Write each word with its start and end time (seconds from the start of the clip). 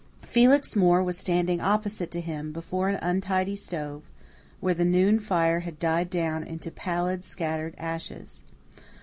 Felix 0.23 0.75
Moore 0.75 1.03
was 1.03 1.15
standing 1.15 1.61
opposite 1.61 2.09
to 2.09 2.21
him, 2.21 2.51
before 2.51 2.89
an 2.89 2.97
untidy 3.03 3.55
stove, 3.55 4.01
where 4.59 4.73
the 4.73 4.83
noon 4.83 5.19
fire 5.19 5.59
had 5.59 5.77
died 5.77 6.09
down 6.09 6.43
into 6.43 6.71
pallid, 6.71 7.23
scattered 7.23 7.75
ashes. 7.77 8.43